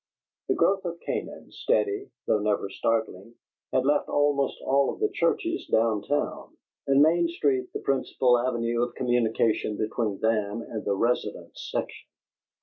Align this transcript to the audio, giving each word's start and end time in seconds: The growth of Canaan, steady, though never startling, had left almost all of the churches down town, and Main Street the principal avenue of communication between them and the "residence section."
The 0.49 0.55
growth 0.55 0.83
of 0.85 0.99
Canaan, 1.01 1.51
steady, 1.51 2.09
though 2.25 2.39
never 2.39 2.71
startling, 2.71 3.35
had 3.71 3.85
left 3.85 4.09
almost 4.09 4.59
all 4.63 4.91
of 4.91 4.99
the 4.99 5.09
churches 5.09 5.67
down 5.67 6.01
town, 6.01 6.57
and 6.87 7.03
Main 7.03 7.27
Street 7.27 7.71
the 7.71 7.81
principal 7.81 8.39
avenue 8.39 8.81
of 8.81 8.95
communication 8.95 9.77
between 9.77 10.17
them 10.19 10.63
and 10.63 10.83
the 10.83 10.95
"residence 10.95 11.69
section." 11.71 12.07